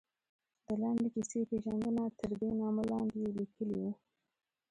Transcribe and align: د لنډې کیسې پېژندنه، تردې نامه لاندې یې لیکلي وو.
د 0.65 0.67
لنډې 0.81 1.07
کیسې 1.15 1.39
پېژندنه، 1.49 2.03
تردې 2.19 2.49
نامه 2.61 2.83
لاندې 2.91 3.17
یې 3.23 3.31
لیکلي 3.39 3.75
وو. 3.81 3.91